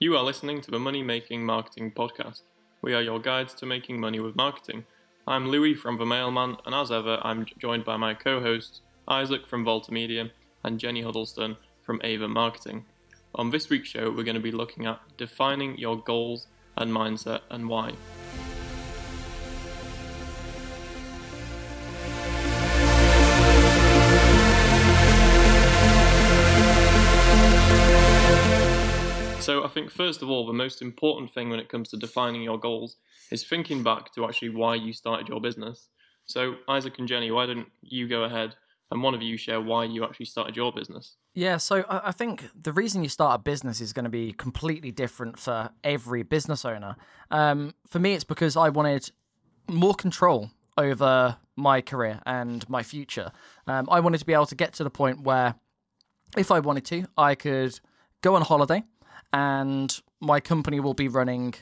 [0.00, 2.42] You are listening to the Money Making Marketing Podcast.
[2.82, 4.84] We are your guides to making money with marketing.
[5.26, 9.48] I'm Louis from The Mailman, and as ever, I'm joined by my co hosts, Isaac
[9.48, 10.30] from Volta Media
[10.62, 12.84] and Jenny Huddleston from Ava Marketing.
[13.34, 16.46] On this week's show, we're going to be looking at defining your goals
[16.76, 17.90] and mindset and why.
[29.48, 32.42] So, I think first of all, the most important thing when it comes to defining
[32.42, 32.96] your goals
[33.30, 35.88] is thinking back to actually why you started your business.
[36.26, 38.56] So, Isaac and Jenny, why don't you go ahead
[38.90, 41.16] and one of you share why you actually started your business?
[41.32, 44.90] Yeah, so I think the reason you start a business is going to be completely
[44.90, 46.96] different for every business owner.
[47.30, 49.10] Um, for me, it's because I wanted
[49.66, 53.32] more control over my career and my future.
[53.66, 55.54] Um, I wanted to be able to get to the point where,
[56.36, 57.80] if I wanted to, I could
[58.20, 58.82] go on holiday
[59.32, 61.54] and my company will be running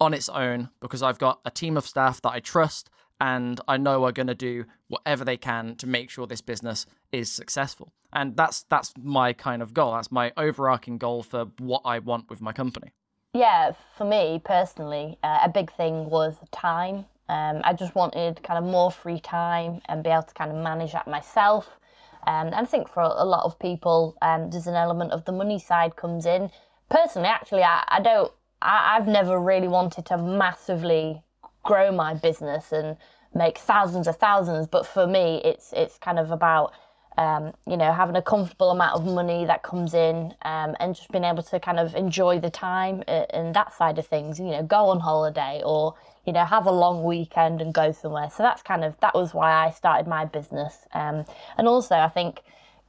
[0.00, 3.76] on its own because I've got a team of staff that I trust and I
[3.76, 7.92] know are going to do whatever they can to make sure this business is successful.
[8.12, 9.92] And that's that's my kind of goal.
[9.92, 12.92] That's my overarching goal for what I want with my company.
[13.32, 17.06] Yeah, for me personally, uh, a big thing was time.
[17.28, 20.56] Um, I just wanted kind of more free time and be able to kind of
[20.58, 21.78] manage that myself.
[22.26, 25.32] Um, and I think for a lot of people, um, there's an element of the
[25.32, 26.50] money side comes in
[26.90, 28.32] personally, actually, I, I don't.
[28.62, 31.22] I, I've never really wanted to massively
[31.62, 32.96] grow my business and
[33.34, 34.66] make thousands of thousands.
[34.66, 36.72] But for me, it's it's kind of about
[37.16, 41.10] um, you know having a comfortable amount of money that comes in um, and just
[41.10, 44.38] being able to kind of enjoy the time and that side of things.
[44.38, 45.94] You know, go on holiday or
[46.26, 48.30] you know have a long weekend and go somewhere.
[48.30, 50.86] So that's kind of that was why I started my business.
[50.92, 51.24] Um,
[51.58, 52.40] and also, I think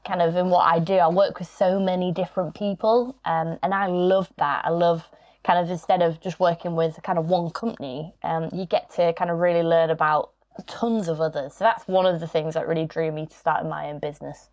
[0.05, 3.73] kind of in what I do, I work with so many different people, um, and
[3.73, 4.63] I love that.
[4.65, 5.09] I love
[5.43, 9.13] kind of instead of just working with kind of one company, um, you get to
[9.13, 10.31] kind of really learn about
[10.67, 11.53] tons of others.
[11.53, 14.49] So that's one of the things that really drew me to starting my own business.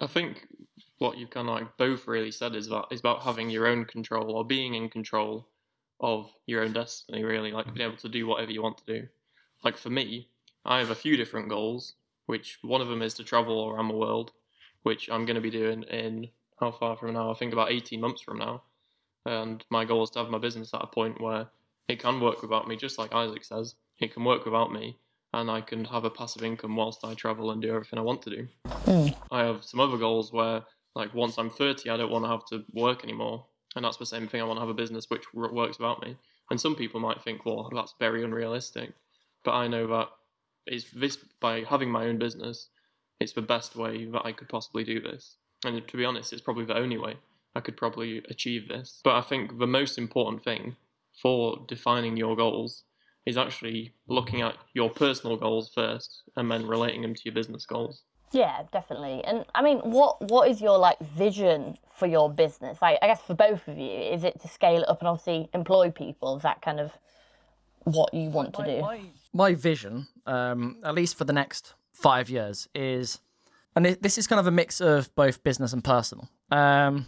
[0.00, 0.46] I think
[0.98, 3.84] what you've kind of like both really said is about is about having your own
[3.84, 5.48] control or being in control
[6.00, 7.24] of your own destiny.
[7.24, 9.06] Really, like being able to do whatever you want to do.
[9.64, 10.28] Like for me,
[10.64, 11.94] I have a few different goals.
[12.26, 14.32] Which one of them is to travel around the world
[14.86, 16.28] which I'm going to be doing in
[16.60, 17.32] how far from now?
[17.32, 18.62] I think about 18 months from now.
[19.24, 21.48] And my goal is to have my business at a point where
[21.88, 23.74] it can work without me, just like Isaac says.
[23.98, 24.96] It can work without me,
[25.32, 28.22] and I can have a passive income whilst I travel and do everything I want
[28.22, 28.48] to do.
[28.86, 29.12] Mm.
[29.32, 30.62] I have some other goals where,
[30.94, 33.44] like, once I'm 30, I don't want to have to work anymore.
[33.74, 34.40] And that's the same thing.
[34.40, 36.16] I want to have a business which works without me.
[36.48, 38.92] And some people might think, well, that's very unrealistic.
[39.42, 40.08] But I know that
[40.68, 42.68] is this by having my own business,
[43.20, 45.36] it's the best way that I could possibly do this.
[45.64, 47.16] And to be honest, it's probably the only way
[47.54, 49.00] I could probably achieve this.
[49.02, 50.76] But I think the most important thing
[51.20, 52.84] for defining your goals
[53.24, 57.66] is actually looking at your personal goals first and then relating them to your business
[57.66, 58.02] goals.
[58.32, 59.24] Yeah, definitely.
[59.24, 62.82] And I mean, what what is your like vision for your business?
[62.82, 65.48] Like, I guess for both of you, is it to scale it up and obviously
[65.54, 66.36] employ people?
[66.36, 66.92] Is that kind of
[67.84, 68.80] what you want my, to do?
[68.82, 69.00] My,
[69.32, 73.20] my vision, um, at least for the next five years is,
[73.74, 76.28] and this is kind of a mix of both business and personal.
[76.50, 77.06] Um,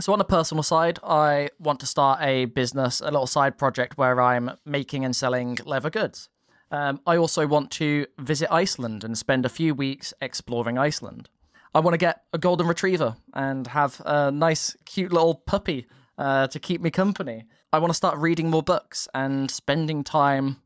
[0.00, 3.98] so on the personal side, I want to start a business, a little side project
[3.98, 6.28] where I'm making and selling leather goods.
[6.70, 11.28] Um, I also want to visit Iceland and spend a few weeks exploring Iceland.
[11.74, 15.86] I want to get a golden retriever and have a nice, cute little puppy
[16.16, 17.44] uh, to keep me company.
[17.72, 20.58] I want to start reading more books and spending time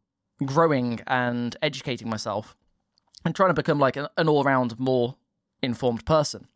[0.44, 2.56] growing and educating myself
[3.24, 5.16] and trying to become like an, an all round more
[5.62, 6.48] informed person.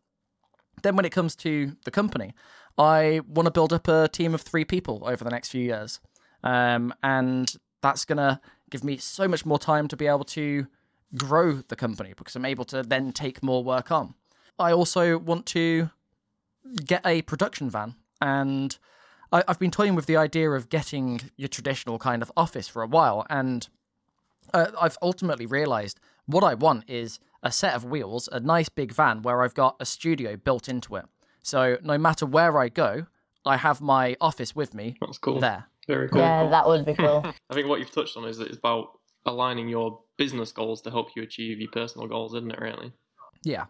[0.83, 2.33] Then, when it comes to the company,
[2.77, 5.99] I want to build up a team of three people over the next few years.
[6.43, 7.51] Um, and
[7.81, 8.39] that's going to
[8.69, 10.67] give me so much more time to be able to
[11.15, 14.13] grow the company because I'm able to then take more work on.
[14.59, 15.89] I also want to
[16.85, 18.77] get a production van and
[19.31, 22.81] I, have been toying with the idea of getting your traditional kind of office for
[22.81, 23.67] a while and
[24.53, 28.91] uh, I've ultimately realized what I want is a set of wheels, a nice big
[28.91, 31.05] van where I've got a studio built into it.
[31.41, 33.07] So no matter where I go,
[33.45, 34.97] I have my office with me.
[34.99, 35.39] That's cool.
[35.39, 35.65] There.
[35.87, 36.19] Very cool.
[36.19, 37.23] Yeah, that would be cool.
[37.49, 40.91] I think what you've touched on is that it's about aligning your business goals to
[40.91, 42.59] help you achieve your personal goals, isn't it?
[42.59, 42.91] Really.
[43.43, 43.65] Yeah,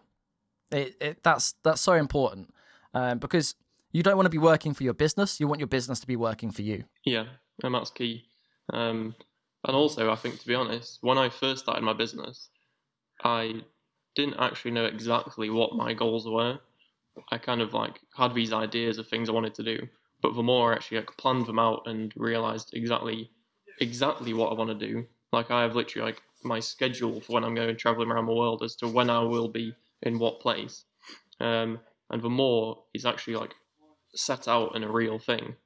[0.72, 2.52] it, it that's that's so important
[2.94, 3.54] um, because
[3.92, 5.38] you don't want to be working for your business.
[5.38, 6.84] You want your business to be working for you.
[7.04, 7.26] Yeah,
[7.62, 8.24] and that's key.
[8.72, 9.14] Um,
[9.66, 12.50] and also, I think to be honest, when I first started my business,
[13.24, 13.62] I
[14.14, 16.60] didn't actually know exactly what my goals were.
[17.30, 19.88] I kind of like had these ideas of things I wanted to do,
[20.22, 23.30] But the more I actually like planned them out and realized exactly
[23.80, 25.06] exactly what I want to do.
[25.32, 28.62] Like I have literally like my schedule for when I'm going traveling around the world
[28.62, 30.84] as to when I will be in what place.
[31.40, 31.80] Um,
[32.10, 33.54] and the more is actually like
[34.14, 35.56] set out in a real thing,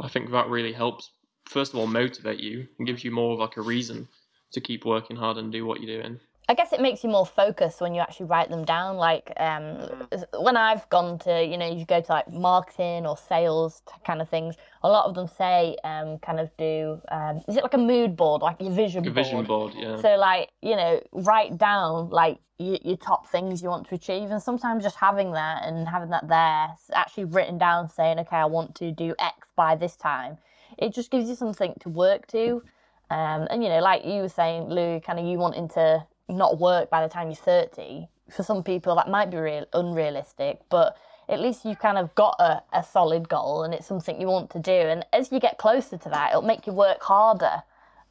[0.00, 1.12] I think that really helps.
[1.48, 4.08] First of all, motivate you and gives you more of like a reason
[4.52, 6.20] to keep working hard and do what you're doing.
[6.48, 8.96] I guess it makes you more focused when you actually write them down.
[8.96, 10.06] Like um,
[10.38, 14.28] when I've gone to, you know, you go to like marketing or sales kind of
[14.28, 14.54] things.
[14.84, 17.00] A lot of them say um, kind of do.
[17.10, 19.14] Um, is it like a mood board, like your vision A board?
[19.14, 20.00] vision board, yeah.
[20.00, 24.30] So like you know, write down like your, your top things you want to achieve,
[24.30, 28.44] and sometimes just having that and having that there, actually written down, saying, okay, I
[28.46, 30.38] want to do X by this time.
[30.78, 32.62] It just gives you something to work to.
[33.10, 36.58] Um, and you know, like you were saying, Lou, kind of you wanting to not
[36.58, 38.08] work by the time you're 30.
[38.30, 40.96] For some people, that might be real unrealistic, but
[41.28, 44.50] at least you've kind of got a, a solid goal and it's something you want
[44.50, 44.72] to do.
[44.72, 47.62] And as you get closer to that, it'll make you work harder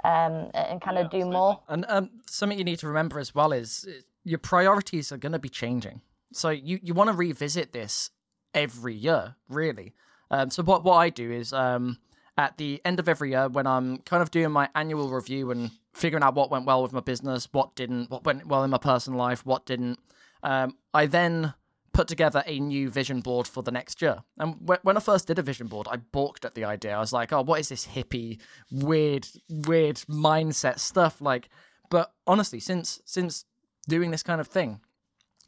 [0.04, 1.60] um, and kind of do more.
[1.68, 5.32] And um, something you need to remember as well is uh, your priorities are going
[5.32, 6.02] to be changing.
[6.34, 8.12] So you, you want to revisit this
[8.54, 9.94] every year, really.
[10.32, 11.98] Um, so what, what I do is um,
[12.38, 15.72] at the end of every year, when I'm kind of doing my annual review and
[15.94, 18.78] figuring out what went well with my business, what didn't, what went well in my
[18.78, 20.00] personal life, what didn't,
[20.44, 21.54] um, I then
[21.94, 24.22] put together a new vision board for the next year.
[24.38, 26.96] And wh- when I first did a vision board, I balked at the idea.
[26.96, 31.48] I was like, "Oh, what is this hippie, weird, weird mindset stuff?" Like,
[31.90, 33.46] but honestly, since since
[33.88, 34.82] doing this kind of thing,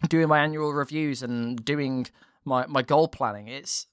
[0.08, 2.08] doing my annual reviews and doing
[2.46, 3.88] my my goal planning, it's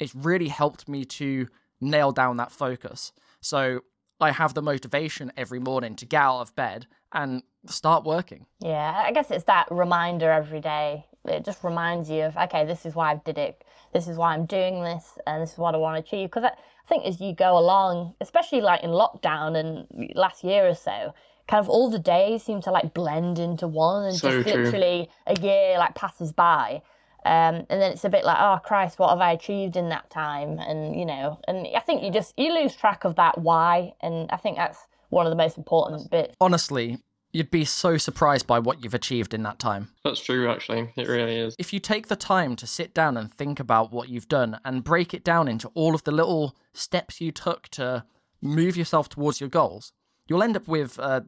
[0.00, 1.46] it's really helped me to
[1.82, 3.12] nail down that focus.
[3.40, 3.80] So
[4.20, 8.46] I have the motivation every morning to get out of bed and start working.
[8.60, 11.06] Yeah, I guess it's that reminder every day.
[11.24, 13.64] It just reminds you of, okay, this is why I did it.
[13.92, 16.30] This is why I'm doing this, and this is what I want to achieve.
[16.30, 20.66] Because I, I think as you go along, especially like in lockdown and last year
[20.66, 21.14] or so,
[21.46, 24.62] kind of all the days seem to like blend into one, and So just true.
[24.64, 26.82] literally a year like passes by.
[27.24, 30.10] Um, and then it's a bit like, oh Christ, what have I achieved in that
[30.10, 30.58] time?
[30.58, 34.30] And you know, and I think you just you lose track of that why, and
[34.30, 34.78] I think that's
[35.10, 36.34] one of the most important bits.
[36.40, 36.98] Honestly,
[37.32, 39.88] you'd be so surprised by what you've achieved in that time.
[40.04, 40.92] That's true, actually.
[40.96, 41.54] It really is.
[41.58, 44.84] If you take the time to sit down and think about what you've done and
[44.84, 48.04] break it down into all of the little steps you took to
[48.40, 49.92] move yourself towards your goals,
[50.28, 51.24] you'll end up with a,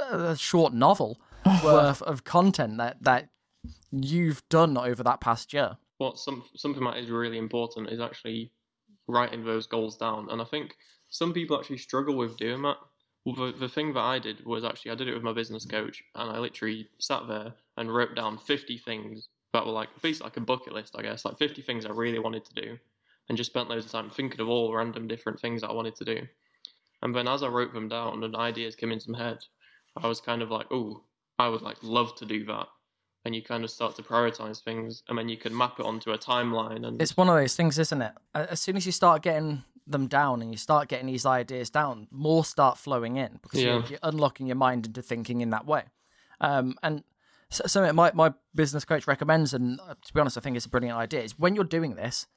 [0.00, 1.20] a, a short novel
[1.64, 3.28] worth of content that, that
[3.92, 5.76] you've done over that past year.
[5.98, 8.52] what some something that is really important is actually
[9.08, 10.28] writing those goals down.
[10.30, 10.76] And I think
[11.08, 12.76] some people actually struggle with doing that.
[13.24, 15.64] Well, the, the thing that I did was actually I did it with my business
[15.64, 20.26] coach, and I literally sat there and wrote down 50 things that were like basically
[20.26, 22.78] like a bucket list, I guess, like 50 things I really wanted to do,
[23.28, 26.04] and just spent loads of time thinking of all random different things I wanted to
[26.04, 26.22] do.
[27.02, 29.38] And then as I wrote them down and ideas came into my head,
[29.96, 31.02] I was kind of like, oh,
[31.38, 32.66] I would like love to do that.
[33.26, 36.12] And you kind of start to prioritize things, and then you can map it onto
[36.12, 36.86] a timeline.
[36.86, 38.12] And It's one of those things, isn't it?
[38.36, 42.06] As soon as you start getting them down and you start getting these ideas down,
[42.12, 45.82] more start flowing in because you're, you're unlocking your mind into thinking in that way.
[46.40, 47.02] Um, and
[47.50, 50.66] so, something my, my business coach recommends, and uh, to be honest, I think it's
[50.66, 52.28] a brilliant idea, is when you're doing this,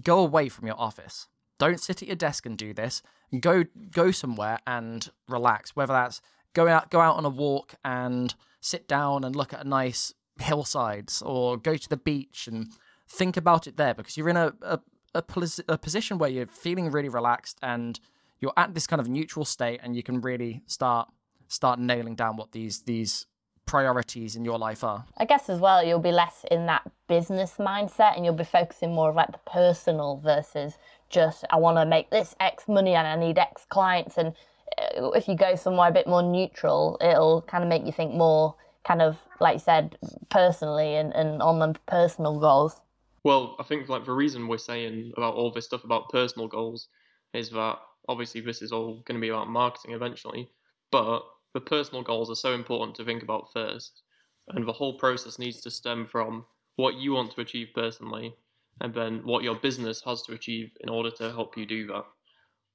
[0.00, 1.26] go away from your office.
[1.58, 3.02] Don't sit at your desk and do this.
[3.40, 5.74] Go go somewhere and relax.
[5.74, 6.20] Whether that's
[6.54, 10.14] go out go out on a walk and sit down and look at a nice
[10.40, 12.68] hillsides, or go to the beach and
[13.08, 14.78] think about it there, because you're in a a,
[15.14, 15.22] a,
[15.68, 18.00] a position where you're feeling really relaxed and
[18.40, 21.08] you're at this kind of neutral state, and you can really start
[21.48, 23.26] start nailing down what these these
[23.66, 25.04] priorities in your life are.
[25.16, 28.92] I guess as well, you'll be less in that business mindset and you'll be focusing
[28.92, 30.76] more of like the personal versus
[31.08, 34.18] just, I want to make this X money and I need X clients.
[34.18, 34.34] And
[34.76, 38.12] uh, if you go somewhere a bit more neutral, it'll kind of make you think
[38.12, 38.56] more
[38.86, 39.96] kind of, like you said,
[40.30, 42.80] personally and, and on the personal goals.
[43.24, 46.88] Well, I think like the reason we're saying about all this stuff about personal goals
[47.34, 50.48] is that obviously this is all going to be about marketing eventually,
[50.90, 51.20] but
[51.52, 54.02] the personal goals are so important to think about first,
[54.48, 56.44] and the whole process needs to stem from
[56.76, 58.34] what you want to achieve personally,
[58.80, 62.04] and then what your business has to achieve in order to help you do that.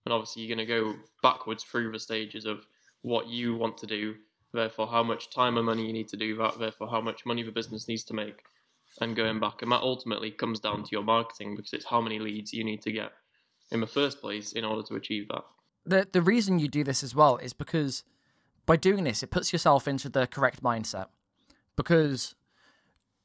[0.06, 0.94] And obviously, you're going to go
[1.24, 2.68] backwards through the stages of
[3.02, 4.16] what you want to do,
[4.56, 7.44] therefore how much time and money you need to do that, therefore how much money
[7.44, 8.42] the business needs to make
[9.02, 9.62] and going back.
[9.62, 12.82] And that ultimately comes down to your marketing because it's how many leads you need
[12.84, 13.12] to get
[13.72, 15.44] in the first place in order to achieve that.
[15.86, 18.04] the the reason you do this as well is because
[18.66, 21.08] by doing this it puts yourself into the correct mindset
[21.76, 22.36] because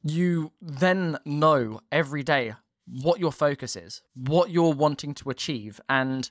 [0.03, 2.55] you then know every day
[2.87, 6.31] what your focus is, what you're wanting to achieve, and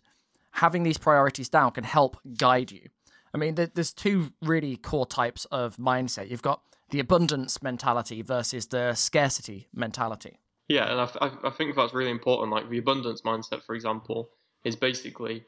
[0.51, 2.89] having these priorities down can help guide you.
[3.33, 6.29] I mean, there's two really core types of mindset.
[6.29, 10.39] You've got the abundance mentality versus the scarcity mentality.
[10.67, 12.51] Yeah, and I, I think that's really important.
[12.51, 14.29] Like the abundance mindset, for example,
[14.63, 15.45] is basically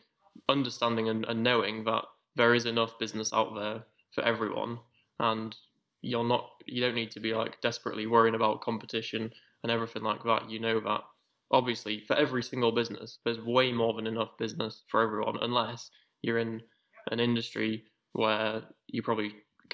[0.50, 2.04] understanding and, and knowing that
[2.36, 3.84] there is enough business out there
[4.14, 4.80] for everyone,
[5.20, 5.56] and
[6.02, 9.32] you're not you don't need to be like desperately worrying about competition
[9.64, 10.50] and everything like that.
[10.50, 11.02] You know that
[11.52, 16.40] obviously for every single business, there's way more than enough business for everyone, unless you're
[16.40, 16.62] in
[17.10, 19.34] an industry where you probably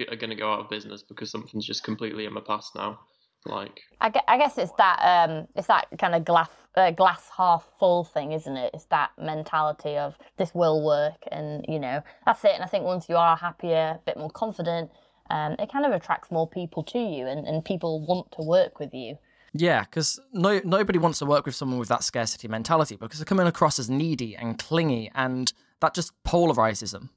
[0.10, 3.00] are going to go out of business because something's just completely in the past now.
[3.46, 8.04] Like, I guess it's that um, it's that kind of glass uh, glass half full
[8.04, 8.72] thing, isn't it?
[8.74, 12.52] It's that mentality of this will work, and you know that's it.
[12.56, 14.92] And I think once you are happier, a bit more confident,
[15.30, 18.80] um, it kind of attracts more people to you, and, and people want to work
[18.80, 19.18] with you.
[19.54, 23.26] Yeah, because no nobody wants to work with someone with that scarcity mentality because they're
[23.26, 27.12] coming across as needy and clingy, and that just polarizes them.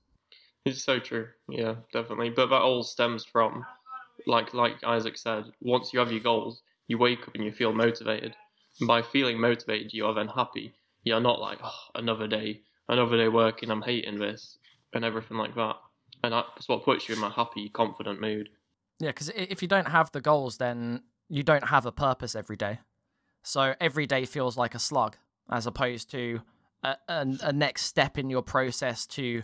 [0.64, 1.28] It's so true.
[1.48, 2.30] Yeah, definitely.
[2.30, 3.64] But that all stems from,
[4.26, 7.72] like like Isaac said, once you have your goals, you wake up and you feel
[7.72, 8.34] motivated.
[8.78, 10.74] And by feeling motivated, you are then happy.
[11.04, 14.58] You're not like, oh, another day, another day working, I'm hating this,
[14.92, 15.76] and everything like that.
[16.22, 18.50] And that's what puts you in a happy, confident mood.
[18.98, 22.56] Yeah, because if you don't have the goals, then you don't have a purpose every
[22.56, 22.80] day.
[23.42, 25.16] So every day feels like a slug,
[25.50, 26.42] as opposed to
[26.82, 29.42] a, a, a next step in your process to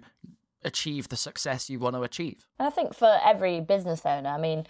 [0.66, 2.46] achieve the success you want to achieve.
[2.58, 4.66] And I think for every business owner, I mean,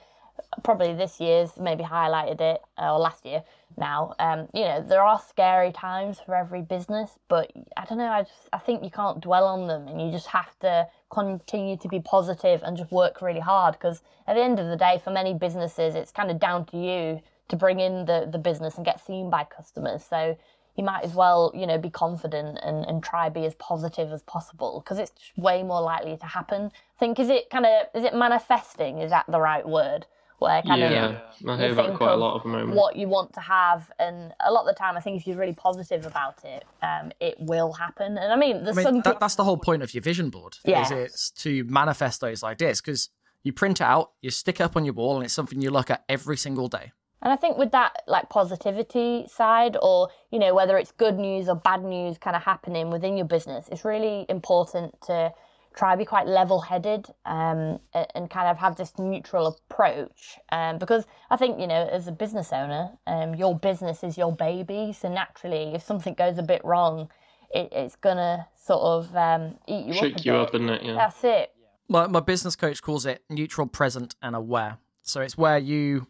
[0.62, 3.42] probably this year's maybe highlighted it, or last year
[3.76, 4.14] now.
[4.18, 8.08] Um, you know, there are scary times for every business, but I don't know.
[8.08, 11.76] I just I think you can't dwell on them, and you just have to continue
[11.78, 13.72] to be positive and just work really hard.
[13.74, 16.76] Because at the end of the day, for many businesses, it's kind of down to
[16.76, 20.04] you to bring in the the business and get seen by customers.
[20.04, 20.36] So
[20.76, 24.22] you might as well, you know, be confident and, and try be as positive as
[24.22, 26.70] possible because it's way more likely to happen.
[26.96, 28.98] I think is it kind of is it manifesting?
[28.98, 30.06] Is that the right word?
[30.38, 32.76] Where kind yeah, of yeah, I hear that quite a lot of the moment.
[32.76, 35.38] What you want to have, and a lot of the time, I think if you're
[35.38, 38.18] really positive about it, um, it will happen.
[38.18, 40.28] And I mean, there's I mean, some that, that's the whole point of your vision
[40.28, 40.58] board.
[40.62, 43.08] Yeah, is it's to manifest those ideas because
[43.44, 45.70] you print it out, you stick it up on your wall, and it's something you
[45.70, 46.92] look at every single day.
[47.26, 51.48] And I think with that like positivity side or, you know, whether it's good news
[51.48, 55.32] or bad news kind of happening within your business, it's really important to
[55.76, 57.80] try to be quite level headed um,
[58.14, 60.38] and kind of have this neutral approach.
[60.52, 64.32] Um, because I think, you know, as a business owner, um, your business is your
[64.32, 64.92] baby.
[64.96, 67.10] So naturally, if something goes a bit wrong,
[67.52, 70.18] it, it's going to sort of um, eat you Shake up.
[70.18, 70.40] Shake you bit.
[70.42, 70.82] up, isn't it?
[70.84, 70.94] Yeah.
[70.94, 71.52] That's it.
[71.88, 74.78] My, my business coach calls it neutral, present, and aware.
[75.02, 76.06] So it's where you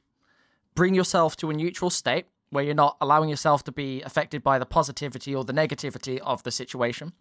[0.76, 4.60] bring yourself to a neutral state where you're not allowing yourself to be affected by
[4.60, 7.12] the positivity or the negativity of the situation.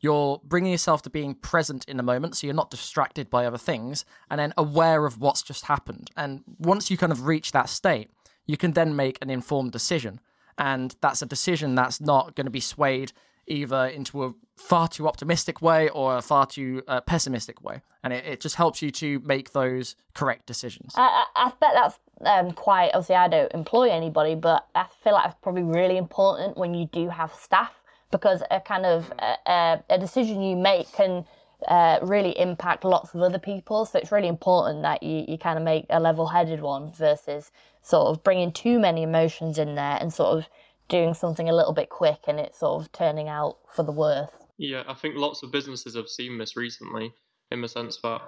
[0.00, 3.56] You're bringing yourself to being present in the moment, so you're not distracted by other
[3.56, 6.10] things, and then aware of what's just happened.
[6.16, 8.10] And once you kind of reach that state,
[8.44, 10.20] you can then make an informed decision.
[10.58, 13.12] And that's a decision that's not going to be swayed
[13.46, 17.80] either into a far too optimistic way or a far too uh, pessimistic way.
[18.02, 20.94] And it, it, just helps you to make those correct decisions.
[20.96, 25.12] I, I, I bet that's um, quite, obviously, I don't employ anybody, but I feel
[25.12, 27.72] like it's probably really important when you do have staff
[28.10, 29.12] because a kind of
[29.46, 31.24] a, a decision you make can
[31.68, 33.84] uh, really impact lots of other people.
[33.84, 37.50] So it's really important that you, you kind of make a level headed one versus
[37.82, 40.48] sort of bringing too many emotions in there and sort of
[40.88, 44.30] doing something a little bit quick and it's sort of turning out for the worse.
[44.58, 47.12] Yeah, I think lots of businesses have seen this recently
[47.50, 48.22] in the sense that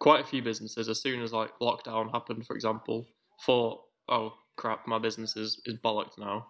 [0.00, 3.06] quite a few businesses, as soon as like lockdown happened, for example,
[3.44, 6.48] thought, oh crap, my business is, is bollocked now.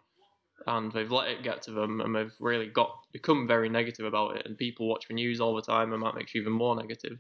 [0.67, 4.37] And they've let it get to them and they've really got become very negative about
[4.37, 4.47] it.
[4.47, 7.19] And people watch the news all the time and that makes you even more negative.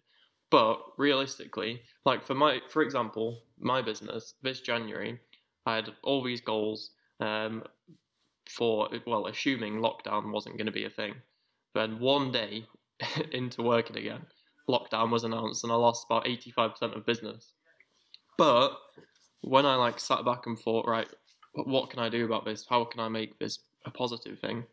[0.50, 5.20] But realistically, like for my for example, my business, this January,
[5.66, 6.90] I had all these goals.
[7.20, 7.64] Um,
[8.48, 11.14] for well, assuming lockdown wasn't going to be a thing.
[11.74, 12.66] Then one day
[13.32, 14.26] into working again,
[14.68, 17.52] lockdown was announced, and I lost about eighty five percent of business.
[18.36, 18.70] But
[19.42, 21.08] when I like sat back and thought, right,
[21.52, 22.66] what can I do about this?
[22.68, 24.64] How can I make this a positive thing?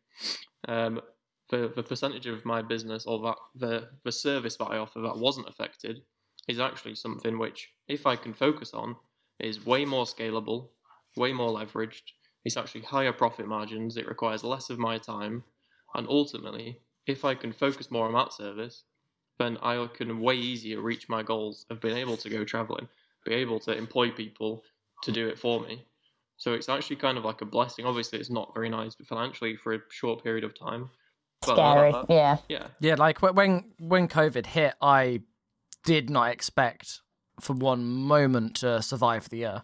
[0.67, 1.01] Um,
[1.49, 5.17] the the percentage of my business or that the the service that I offer that
[5.17, 6.01] wasn't affected
[6.47, 8.95] is actually something which, if I can focus on,
[9.39, 10.69] is way more scalable,
[11.15, 12.03] way more leveraged,
[12.43, 15.43] it's actually higher profit margins, it requires less of my time,
[15.95, 18.83] and ultimately, if I can focus more on that service,
[19.39, 22.87] then I can way easier reach my goals of being able to go traveling,
[23.25, 24.63] be able to employ people
[25.03, 25.85] to do it for me.
[26.37, 27.85] So it's actually kind of like a blessing.
[27.85, 30.89] Obviously, it's not very nice financially for a short period of time.
[31.45, 31.91] But Scary.
[31.91, 32.37] uh, Yeah.
[32.49, 35.21] yeah, Yeah, like when when COVID hit, I
[35.85, 37.01] did not expect
[37.39, 39.61] for one moment to survive the year,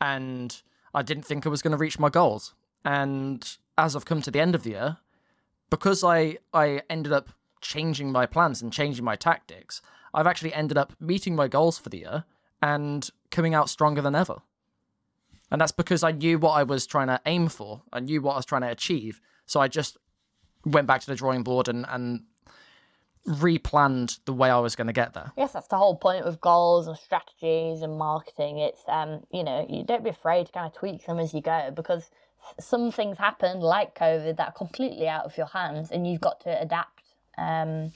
[0.00, 0.60] and
[0.92, 2.54] I didn't think I was going to reach my goals.
[2.84, 4.98] And as I've come to the end of the year,
[5.70, 7.30] because I I ended up
[7.60, 9.80] changing my plans and changing my tactics,
[10.12, 12.24] I've actually ended up meeting my goals for the year
[12.64, 14.38] and coming out stronger than ever.
[15.50, 17.82] And that's because I knew what I was trying to aim for.
[17.92, 19.20] I knew what I was trying to achieve.
[19.44, 19.98] So I just
[20.64, 22.22] went back to the drawing board and, and
[23.28, 25.32] replanned the way I was going to get there.
[25.36, 28.58] Yes, that's the whole point with goals and strategies and marketing.
[28.58, 31.42] It's um, you know, you don't be afraid to kind of tweak them as you
[31.42, 32.10] go because
[32.58, 36.40] some things happen like COVID that are completely out of your hands, and you've got
[36.40, 37.02] to adapt
[37.36, 37.92] um,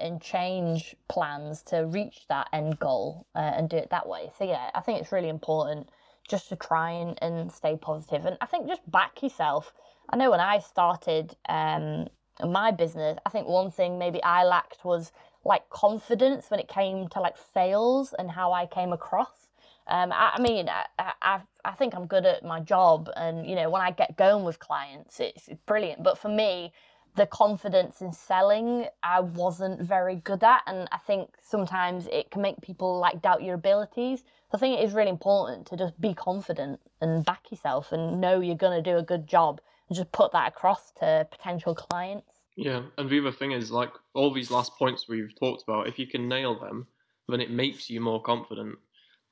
[0.00, 4.30] and change plans to reach that end goal uh, and do it that way.
[4.38, 5.88] So yeah, I think it's really important
[6.28, 9.72] just to try and, and stay positive, and I think just back yourself.
[10.10, 12.08] I know when I started um,
[12.44, 15.12] my business, I think one thing maybe I lacked was
[15.44, 19.48] like confidence when it came to like sales and how I came across.
[19.88, 23.54] Um, I, I mean, I, I, I think I'm good at my job, and you
[23.54, 26.02] know, when I get going with clients, it's, it's brilliant.
[26.02, 26.72] But for me,
[27.16, 32.42] the confidence in selling, I wasn't very good at, and I think sometimes it can
[32.42, 34.20] make people like doubt your abilities.
[34.20, 38.20] So I think it is really important to just be confident and back yourself, and
[38.20, 42.30] know you're gonna do a good job, and just put that across to potential clients.
[42.56, 42.82] yeah.
[42.98, 46.06] And the other thing is, like all these last points we've talked about, if you
[46.06, 46.86] can nail them,
[47.28, 48.76] then it makes you more confident.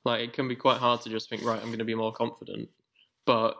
[0.03, 2.69] Like it can be quite hard to just think, right, I'm to be more confident,
[3.25, 3.55] but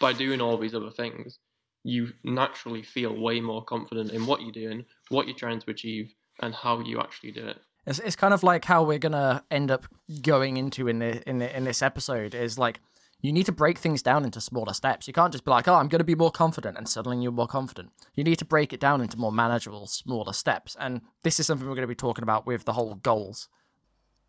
[0.00, 1.38] by doing all these other things,
[1.86, 6.12] you naturally feel way more confident in what you're doing, what you're trying to achieve,
[6.42, 7.58] and how you actually do it.
[7.86, 9.86] It's, it's kind of like how we're gonna end up
[10.22, 12.80] going into in the in the in this episode is like
[13.22, 15.06] you need to break things down into smaller steps.
[15.06, 17.32] You can't just be like, oh, I'm going to be more confident, and suddenly you're
[17.32, 17.90] more confident.
[18.14, 20.76] You need to break it down into more manageable, smaller steps.
[20.78, 23.48] And this is something we're going to be talking about with the whole goals.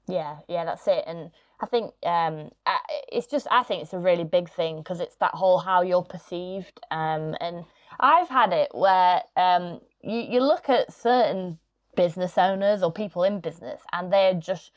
[0.08, 1.04] Yeah, yeah, that's it.
[1.06, 2.52] And I think um,
[3.12, 6.04] it's just, I think it's a really big thing because it's that whole how you're
[6.04, 6.80] perceived.
[6.91, 7.65] Um, and
[8.00, 11.58] I've had it where um, you, you look at certain
[11.96, 14.72] business owners or people in business and they're just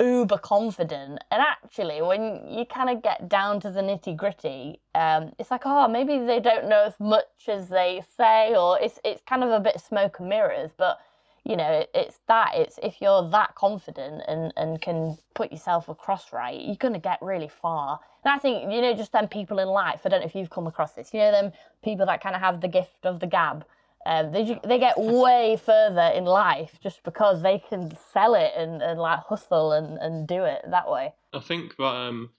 [0.00, 1.22] uber confident.
[1.30, 5.62] And actually, when you kind of get down to the nitty gritty, um, it's like,
[5.64, 9.50] oh, maybe they don't know as much as they say, or it's, it's kind of
[9.50, 10.70] a bit smoke and mirrors.
[10.76, 10.98] But
[11.44, 15.88] you know it, it's that it's if you're that confident and and can put yourself
[15.88, 17.98] across right you're going to get really far.
[18.24, 20.50] And i think you know just them people in life i don't know if you've
[20.50, 21.52] come across this you know them
[21.82, 23.64] people that kind of have the gift of the gab
[24.04, 28.82] um, they they get way further in life just because they can sell it and,
[28.82, 31.12] and like hustle and, and do it that way.
[31.32, 32.30] I think that um,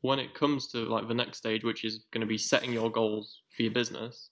[0.00, 2.90] when it comes to like the next stage, which is going to be setting your
[2.90, 4.30] goals for your business,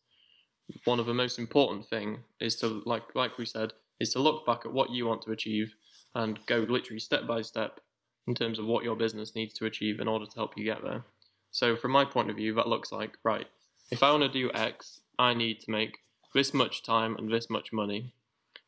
[0.85, 4.45] one of the most important thing is to like like we said is to look
[4.45, 5.75] back at what you want to achieve
[6.15, 7.81] and go literally step by step
[8.27, 10.83] in terms of what your business needs to achieve in order to help you get
[10.83, 11.05] there.
[11.53, 13.47] So from my point of view, that looks like right.
[13.91, 15.99] If I want to do X, I need to make
[16.35, 18.15] this much time and this much money.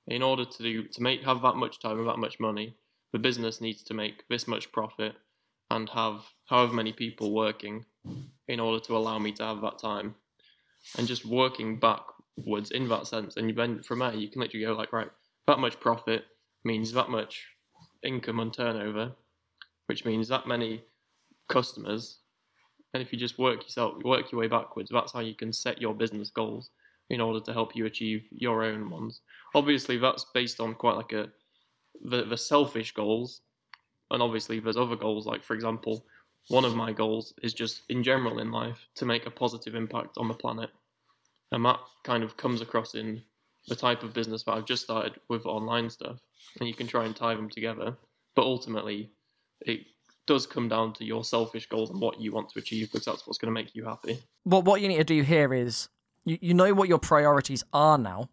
[0.06, 2.76] In order to do to make have that much time and that much money,
[3.12, 5.14] the business needs to make this much profit
[5.70, 7.86] and have however many people working
[8.48, 10.14] in order to allow me to have that time.
[10.98, 13.38] And just working backwards in that sense.
[13.38, 15.10] And you then from there, you can literally go like, right,
[15.46, 16.24] that much profit
[16.64, 17.44] means that much
[18.02, 19.12] income and turnover,
[19.86, 20.82] which means that many
[21.48, 22.18] customers.
[22.92, 25.80] And if you just work yourself, work your way backwards, that's how you can set
[25.80, 26.70] your business goals
[27.10, 29.20] in order to help you achieve your own ones.
[29.54, 31.28] Obviously, that's based on quite like a
[32.02, 33.42] the, the selfish goals
[34.10, 36.04] and obviously there's other goals like for example
[36.48, 40.18] one of my goals is just in general in life to make a positive impact
[40.18, 40.70] on the planet
[41.52, 43.22] and that kind of comes across in
[43.68, 46.18] the type of business that i've just started with online stuff
[46.58, 47.96] and you can try and tie them together
[48.34, 49.10] but ultimately
[49.60, 49.80] it
[50.26, 53.26] does come down to your selfish goals and what you want to achieve because that's
[53.26, 55.88] what's going to make you happy Well, what you need to do here is
[56.24, 58.30] you, you know what your priorities are now.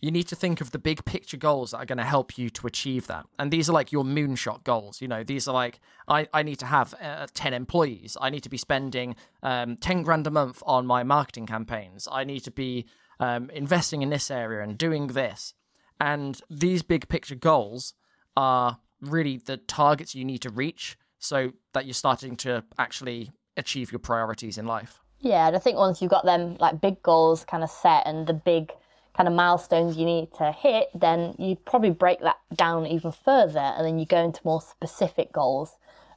[0.00, 2.50] You need to think of the big picture goals that are going to help you
[2.50, 3.26] to achieve that.
[3.36, 5.00] And these are like your moonshot goals.
[5.02, 8.16] You know, these are like, I, I need to have uh, 10 employees.
[8.20, 12.06] I need to be spending um, 10 grand a month on my marketing campaigns.
[12.12, 12.86] I need to be
[13.20, 15.54] um, investing in this area and doing this.
[16.00, 17.94] And these big picture goals
[18.36, 23.90] are really the targets you need to reach so that you're starting to actually achieve
[23.90, 25.00] your priorities in life.
[25.20, 28.26] Yeah, and I think once you've got them like big goals kind of set and
[28.26, 28.70] the big
[29.16, 33.58] kind of milestones you need to hit, then you probably break that down even further
[33.58, 35.72] and then you go into more specific goals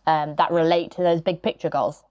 [0.06, 2.04] um, that relate to those big picture goals.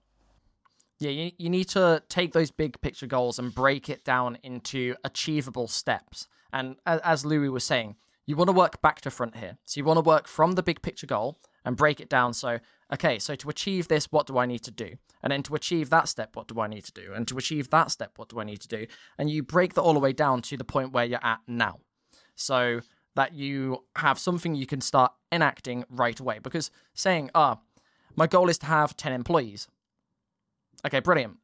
[1.01, 4.95] Yeah, you, you need to take those big picture goals and break it down into
[5.03, 6.27] achievable steps.
[6.53, 7.95] And as, Louis was saying,
[8.27, 9.57] you want to work back to front here.
[9.65, 12.33] So you want to work from the big picture goal and break it down.
[12.33, 12.59] So,
[12.93, 14.93] okay, so to achieve this, what do I need to do?
[15.23, 17.13] And then to achieve that step, what do I need to do?
[17.15, 18.85] And to achieve that step, what do I need to do?
[19.17, 21.79] And you break that all the way down to the point where you're at now.
[22.35, 22.81] So
[23.15, 26.37] that you have something you can start enacting right away.
[26.37, 27.59] Because saying, ah,
[28.15, 29.67] my goal is to have 10 employees.
[30.85, 31.37] Okay, brilliant.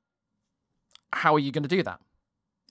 [1.14, 2.00] How are you going to do that?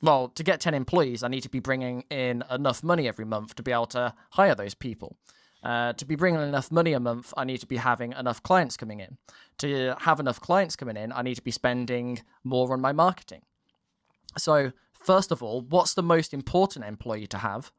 [0.02, 3.54] Well, to get 10 employees, I need to be bringing in enough money every month
[3.54, 5.16] to be able to hire those people.
[5.62, 8.76] Uh, to be bringing enough money a month, I need to be having enough clients
[8.76, 9.16] coming in.
[9.58, 13.42] To have enough clients coming in, I need to be spending more on my marketing.
[14.36, 17.72] So, first of all, what's the most important employee to have?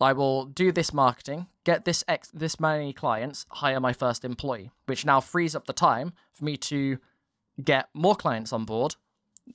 [0.00, 4.70] I will do this marketing, get this ex- this many clients, hire my first employee,
[4.86, 6.98] which now frees up the time for me to
[7.62, 8.96] get more clients on board,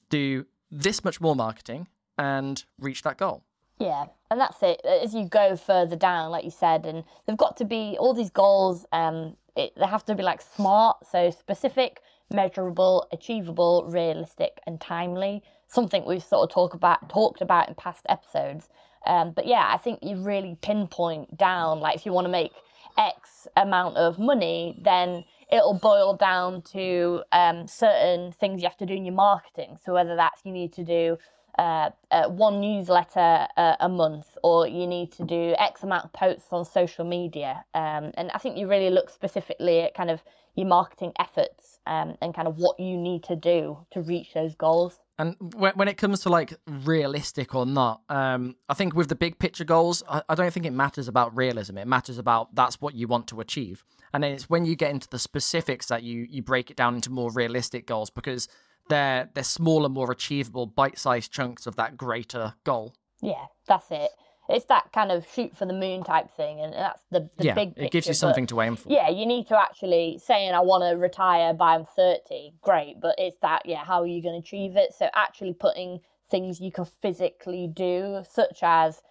[0.10, 1.88] do this much more marketing,
[2.18, 3.44] and reach that goal.
[3.80, 4.82] Yeah, and that's it.
[4.86, 8.30] As you go further down, like you said, and they've got to be all these
[8.30, 8.86] goals.
[8.92, 15.44] Um, it, they have to be like smart, so specific, measurable, achievable, realistic, and timely.
[15.68, 18.70] Something we've sort of talked about talked about in past episodes.
[19.06, 21.80] Um, but yeah, I think you really pinpoint down.
[21.80, 22.52] Like if you want to make
[22.98, 28.86] X amount of money, then it'll boil down to um, certain things you have to
[28.86, 29.78] do in your marketing.
[29.84, 31.18] So whether that's you need to do
[31.58, 36.14] uh, uh, one newsletter uh, a month, or you need to do X amount of
[36.14, 37.64] posts on social media.
[37.76, 40.24] Um, and I think you really look specifically at kind of
[40.56, 44.56] your marketing efforts um, and kind of what you need to do to reach those
[44.56, 45.00] goals.
[45.20, 49.38] And when it comes to like realistic or not, um, I think with the big
[49.38, 51.78] picture goals, I, I don't think it matters about realism.
[51.78, 53.84] It matters about that's what you want to achieve.
[54.14, 56.96] And then it's when you get into the specifics that you you break it down
[56.96, 58.48] into more realistic goals because
[58.90, 62.96] they're they're smaller, more achievable, bite-sized chunks of that greater goal.
[63.22, 64.10] Yeah, that's it.
[64.54, 67.54] It's that kind of shoot for the moon type thing, and that's the, the yeah,
[67.56, 67.70] big.
[67.70, 67.86] Picture.
[67.86, 68.88] it gives you something to aim for.
[68.92, 72.54] Yeah, you need to actually saying I want to retire by I'm 30.
[72.62, 74.94] Great, but it's that yeah, how are you going to achieve it?
[74.98, 79.02] So actually putting things you can physically do, such as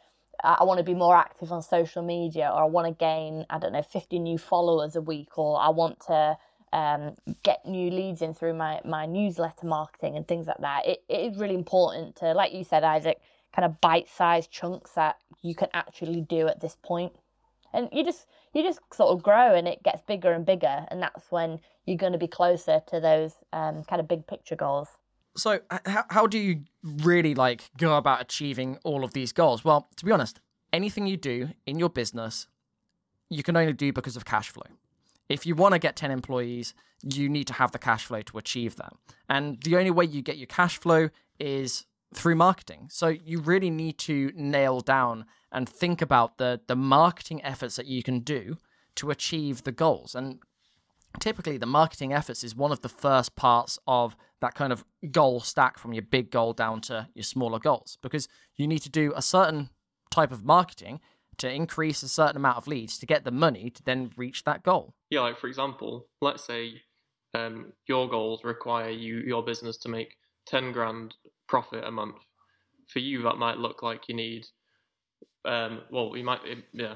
[0.44, 3.44] uh, I want to be more active on social media, or I want to gain
[3.50, 6.36] I don't know 50 new followers a week, or I want to
[6.72, 10.86] um, get new leads in through my my newsletter marketing and things like that.
[10.86, 13.20] It, it is really important to, like you said, Isaac
[13.54, 17.12] kind of bite-sized chunks that you can actually do at this point.
[17.72, 21.02] And you just you just sort of grow and it gets bigger and bigger and
[21.02, 24.88] that's when you're going to be closer to those um, kind of big picture goals.
[25.36, 29.64] So how, how do you really like go about achieving all of these goals?
[29.64, 30.40] Well to be honest
[30.72, 32.46] anything you do in your business
[33.30, 34.66] you can only do because of cash flow.
[35.30, 38.38] If you want to get 10 employees you need to have the cash flow to
[38.38, 38.92] achieve that.
[39.28, 41.08] And the only way you get your cash flow
[41.40, 42.88] is through marketing.
[42.90, 47.86] So you really need to nail down and think about the the marketing efforts that
[47.86, 48.58] you can do
[48.96, 50.14] to achieve the goals.
[50.14, 50.40] And
[51.20, 55.40] typically the marketing efforts is one of the first parts of that kind of goal
[55.40, 59.12] stack from your big goal down to your smaller goals because you need to do
[59.14, 59.70] a certain
[60.10, 61.00] type of marketing
[61.38, 64.62] to increase a certain amount of leads to get the money to then reach that
[64.62, 64.94] goal.
[65.10, 66.82] Yeah, like for example, let's say
[67.34, 71.14] um, your goals require you your business to make 10 grand
[71.52, 72.16] profit a month.
[72.86, 74.46] For you, that might look like you need,
[75.44, 76.40] um, well, you might,
[76.72, 76.94] yeah.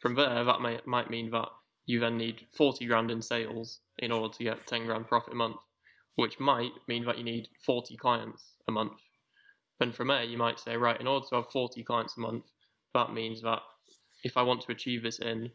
[0.00, 1.48] From there, that might, might mean that
[1.86, 5.36] you then need 40 grand in sales in order to get 10 grand profit a
[5.36, 5.56] month,
[6.16, 9.00] which might mean that you need 40 clients a month.
[9.80, 12.44] And from there, you might say, right, in order to have 40 clients a month,
[12.92, 13.60] that means that
[14.24, 15.50] if I want to achieve this in,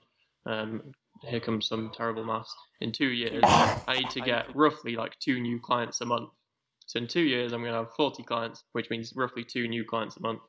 [0.47, 0.81] um,
[1.29, 5.39] here comes some terrible maths, in two years, I need to get roughly like two
[5.39, 6.31] new clients a month.
[6.85, 9.83] So in two years, I'm going to have 40 clients, which means roughly two new
[9.83, 10.41] clients a month.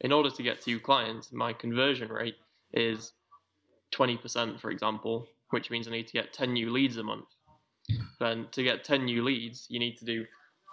[0.00, 2.36] In order to get two clients, my conversion rate
[2.72, 3.12] is
[3.92, 7.26] 20%, for example, which means I need to get 10 new leads a month.
[8.20, 10.24] Then to get 10 new leads, you need to do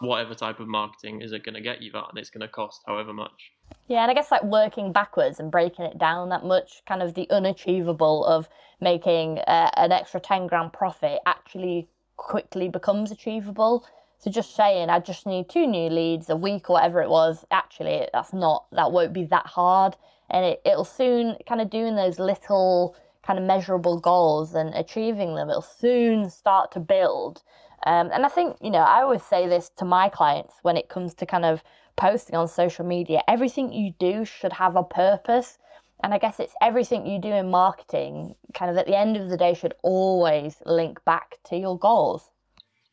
[0.02, 2.48] whatever type of marketing is it going to get you that, and it's going to
[2.48, 3.52] cost however much.
[3.88, 7.14] Yeah, and I guess like working backwards and breaking it down that much, kind of
[7.14, 8.50] the unachievable of
[8.82, 13.86] making uh, an extra 10 grand profit actually quickly becomes achievable.
[14.26, 17.46] So just saying, I just need two new leads a week or whatever it was,
[17.52, 19.96] actually, that's not, that won't be that hard.
[20.32, 25.36] And it, it'll soon, kind of doing those little kind of measurable goals and achieving
[25.36, 27.44] them, it'll soon start to build.
[27.86, 30.90] Um, and I think, you know, I always say this to my clients when it
[30.90, 31.64] comes to kind of
[31.96, 35.60] posting on social media everything you do should have a purpose.
[36.04, 39.30] And I guess it's everything you do in marketing, kind of at the end of
[39.30, 42.32] the day, should always link back to your goals.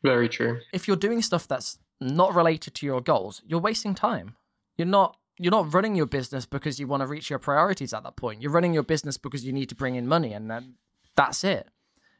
[0.03, 0.59] Very true.
[0.73, 4.35] If you're doing stuff that's not related to your goals, you're wasting time.
[4.77, 8.03] You're not you're not running your business because you want to reach your priorities at
[8.03, 8.41] that point.
[8.41, 10.75] You're running your business because you need to bring in money and then
[11.15, 11.69] that's it.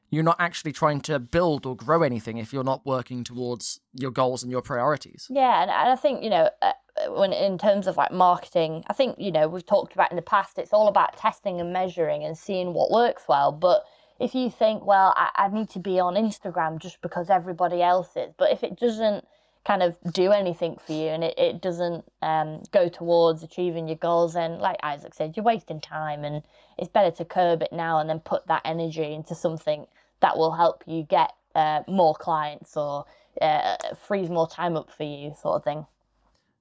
[0.10, 4.12] You're not actually trying to build or grow anything if you're not working towards your
[4.12, 5.28] goals and your priorities.
[5.30, 6.74] Yeah, and, and I think you know uh,
[7.10, 10.22] when in terms of like marketing, I think you know we've talked about in the
[10.22, 10.58] past.
[10.60, 13.52] It's all about testing and measuring and seeing what works well.
[13.52, 13.86] But
[14.24, 18.16] if you think, well, I, I need to be on Instagram just because everybody else
[18.16, 19.26] is, but if it doesn't
[19.66, 23.98] kind of do anything for you and it, it doesn't um, go towards achieving your
[23.98, 26.42] goals, then, like Isaac said, you're wasting time and
[26.78, 29.88] it's better to curb it now and then put that energy into something
[30.22, 33.06] that will help you get uh, more clients or
[33.42, 33.76] uh,
[34.08, 35.86] frees more time up for you, sort of thing.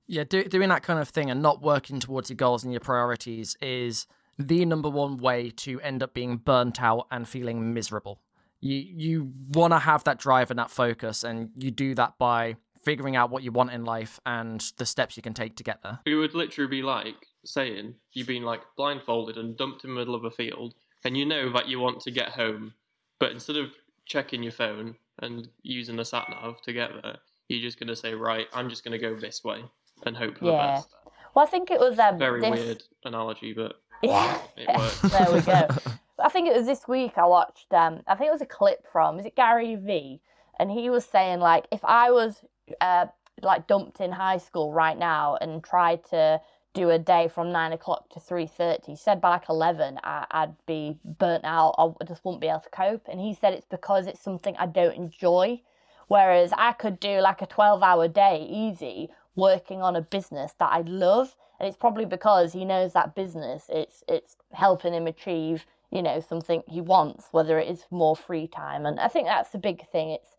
[0.08, 2.80] Yeah, do, doing that kind of thing and not working towards your goals and your
[2.80, 4.06] priorities is
[4.38, 8.20] the number one way to end up being burnt out and feeling miserable.
[8.60, 12.56] You you want to have that drive and that focus, and you do that by
[12.82, 15.82] figuring out what you want in life and the steps you can take to get
[15.82, 16.00] there.
[16.04, 17.14] It would literally be like
[17.44, 21.24] saying you've been like blindfolded and dumped in the middle of a field, and you
[21.24, 22.74] know that you want to get home,
[23.18, 23.70] but instead of
[24.06, 27.18] checking your phone and using the sat nav to get there,
[27.48, 29.64] you're just gonna say, right, I'm just gonna go this way
[30.04, 30.52] and hope for Yeah.
[30.52, 30.88] the best.
[31.34, 32.50] Well, I think it was um, Very this...
[32.50, 35.68] weird analogy, but Yeah, it there we go.
[36.22, 37.72] I think it was this week I watched.
[37.72, 39.18] Um, I think it was a clip from.
[39.18, 40.20] Is it Gary V?
[40.58, 42.44] And he was saying like, if I was
[42.80, 43.06] uh,
[43.42, 46.40] like dumped in high school right now and tried to
[46.74, 50.26] do a day from nine o'clock to three thirty, he said by like eleven I,
[50.30, 51.74] I'd be burnt out.
[51.78, 53.08] I just wouldn't be able to cope.
[53.08, 55.60] And he said it's because it's something I don't enjoy.
[56.08, 60.70] Whereas I could do like a twelve hour day easy working on a business that
[60.72, 63.66] I love and it's probably because he knows that business.
[63.68, 68.48] It's it's helping him achieve you know something he wants whether it is more free
[68.48, 68.84] time.
[68.84, 70.10] And i think that's the big thing.
[70.10, 70.30] It's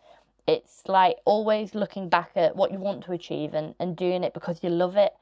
[0.46, 4.34] it's like always looking back at what you want to achieve and, and doing it
[4.34, 5.14] because you love it.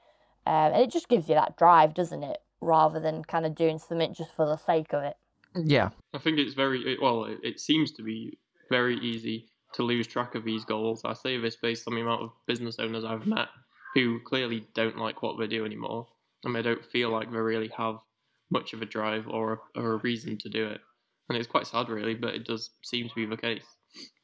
[0.48, 2.40] Um, and it just gives you that drive doesn't it?
[2.62, 5.18] Rather than kind of doing something just for the sake of it.
[5.56, 7.26] Yeah, I think it's very it, well.
[7.26, 11.02] It, it seems to be very easy to lose track of these goals.
[11.06, 13.50] I say this based on the amount of business owners I've met
[13.94, 16.08] who clearly don't like what they do anymore,
[16.44, 17.98] and they don't feel like they really have
[18.50, 20.82] much of a drive or a, or a reason to do it.
[21.30, 23.66] And it's quite sad, really, but it does seem to be the case.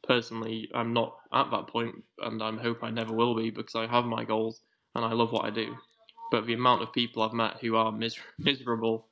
[0.07, 3.87] Personally, I'm not at that point, and I hope I never will be because I
[3.87, 4.61] have my goals
[4.95, 5.75] and I love what I do.
[6.31, 9.07] But the amount of people I've met who are mis- miserable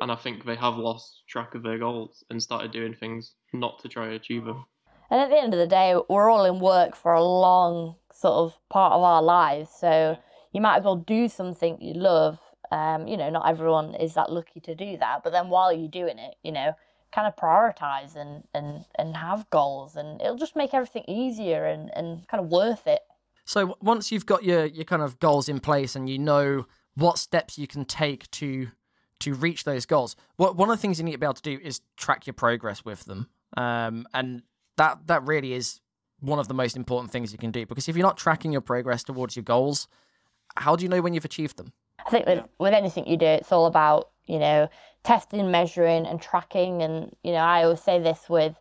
[0.00, 3.80] and I think they have lost track of their goals and started doing things not
[3.80, 4.66] to try to achieve them.
[5.10, 8.34] And at the end of the day we're all in work for a long sort
[8.34, 10.16] of part of our lives so
[10.52, 12.38] you might as well do something you love.
[12.70, 15.86] Um, you know not everyone is that lucky to do that but then while you're
[15.86, 16.74] doing it you know
[17.14, 21.90] kind of prioritize and and and have goals and it'll just make everything easier and
[21.94, 23.00] and kind of worth it.
[23.44, 27.18] So once you've got your your kind of goals in place and you know what
[27.18, 28.68] steps you can take to
[29.20, 31.42] to reach those goals, what one of the things you need to be able to
[31.42, 33.28] do is track your progress with them.
[33.56, 34.42] Um, and
[34.76, 35.80] that that really is
[36.20, 38.60] one of the most important things you can do because if you're not tracking your
[38.60, 39.88] progress towards your goals,
[40.56, 41.72] how do you know when you've achieved them?
[42.06, 44.68] I think with, with anything you do, it's all about, you know,
[45.04, 46.82] testing, measuring, and tracking.
[46.82, 48.54] And, you know, I always say this with,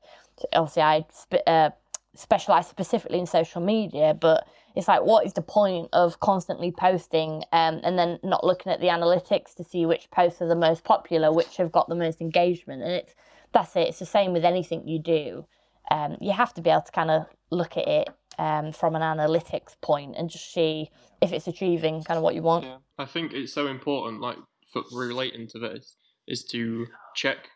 [0.54, 1.69] obviously, I spe- uh,
[2.15, 7.43] specialize specifically in social media, but it's like, what is the point of constantly posting
[7.52, 10.84] um, and then not looking at the analytics to see which posts are the most
[10.84, 12.82] popular, which have got the most engagement?
[12.82, 13.13] And it's,
[13.52, 13.89] that's it.
[13.89, 15.45] It's the same with anything you do.
[15.91, 19.02] Um, you have to be able to kind of look at it um, from an
[19.02, 20.89] analytics point and just see
[21.22, 22.65] if it's achieving kind of what you want.
[22.98, 24.38] I think it's so important, like
[24.72, 25.96] for relating to this,
[26.28, 27.50] is to check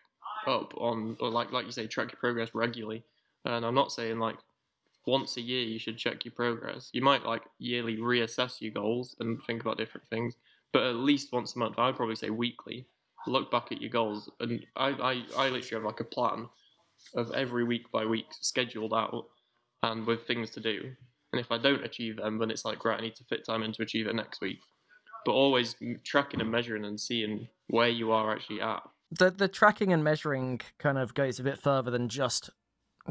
[0.46, 3.04] up on, or like like you say, track your progress regularly.
[3.46, 4.38] And I'm not saying like
[5.06, 6.90] once a year you should check your progress.
[6.94, 10.36] You might like yearly reassess your goals and think about different things,
[10.74, 11.80] but at least once a month.
[11.80, 12.86] I'd probably say weekly.
[13.26, 16.48] Look back at your goals, and I I, I literally have like a plan
[17.16, 19.26] of every week by week scheduled out
[19.84, 20.92] and with things to do.
[21.34, 23.64] And if I don't achieve them, then it's like, right, I need to fit time
[23.64, 24.60] in to achieve it next week.
[25.26, 28.82] But always tracking and measuring and seeing where you are actually at.
[29.12, 32.50] The the tracking and measuring kind of goes a bit further than just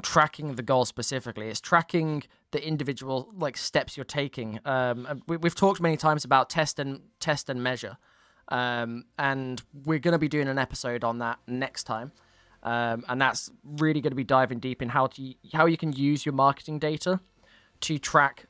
[0.02, 1.48] tracking the goal specifically.
[1.48, 4.60] It's tracking the individual like steps you're taking.
[4.64, 7.96] Um, we, we've talked many times about test and test and measure,
[8.48, 12.12] um, and we're going to be doing an episode on that next time.
[12.62, 15.92] Um, and that's really going to be diving deep in how to how you can
[15.92, 17.20] use your marketing data
[17.82, 18.46] to track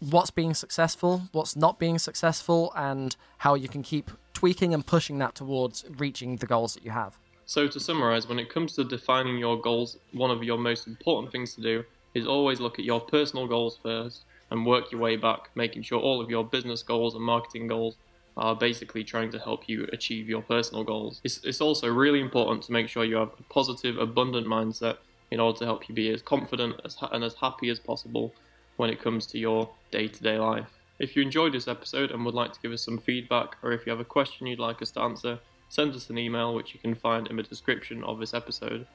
[0.00, 5.18] what's being successful, what's not being successful, and how you can keep tweaking and pushing
[5.18, 7.18] that towards reaching the goals that you have.
[7.44, 11.32] So, to summarize, when it comes to defining your goals, one of your most important
[11.32, 15.16] things to do is always look at your personal goals first and work your way
[15.16, 17.96] back, making sure all of your business goals and marketing goals
[18.38, 21.20] are basically trying to help you achieve your personal goals.
[21.24, 24.98] It's, it's also really important to make sure you have a positive, abundant mindset
[25.30, 28.32] in order to help you be as confident as, and as happy as possible
[28.76, 30.78] when it comes to your day to day life.
[31.00, 33.84] If you enjoyed this episode and would like to give us some feedback, or if
[33.84, 36.80] you have a question you'd like us to answer, send us an email which you
[36.80, 38.86] can find in the description of this episode.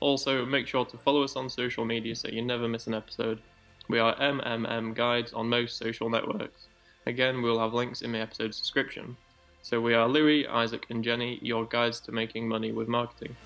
[0.00, 3.40] Also, make sure to follow us on social media so you never miss an episode.
[3.88, 6.68] We are MMM Guides on most social networks.
[7.06, 9.16] Again, we'll have links in the episode's description.
[9.62, 13.36] So we are Louis, Isaac, and Jenny, your guides to making money with marketing.